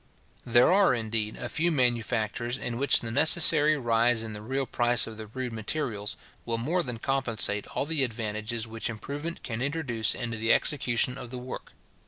[0.47, 5.05] There are, indeed, a few manufactures, in which the necessary rise in the real price
[5.05, 10.15] of the rude materials will more than compensate all the advantages which improvement can introduce
[10.15, 11.73] into the execution of the work.